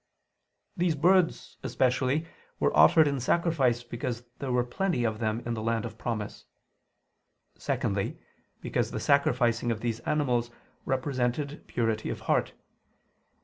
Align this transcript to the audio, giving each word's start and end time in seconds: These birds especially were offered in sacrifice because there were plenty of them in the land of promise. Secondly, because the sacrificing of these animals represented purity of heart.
These 0.75 0.95
birds 0.95 1.57
especially 1.61 2.25
were 2.59 2.75
offered 2.75 3.07
in 3.07 3.19
sacrifice 3.19 3.83
because 3.83 4.23
there 4.39 4.51
were 4.51 4.63
plenty 4.63 5.03
of 5.03 5.19
them 5.19 5.43
in 5.45 5.53
the 5.53 5.61
land 5.61 5.85
of 5.85 5.99
promise. 5.99 6.45
Secondly, 7.55 8.17
because 8.61 8.89
the 8.89 8.99
sacrificing 8.99 9.69
of 9.69 9.81
these 9.81 9.99
animals 9.99 10.49
represented 10.87 11.67
purity 11.67 12.09
of 12.09 12.21
heart. 12.21 12.53